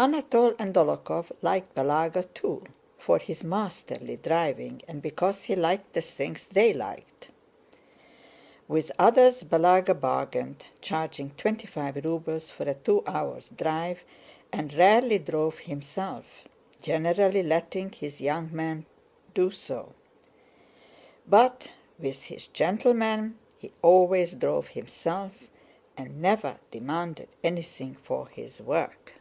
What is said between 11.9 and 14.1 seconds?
rubles for a two hours' drive,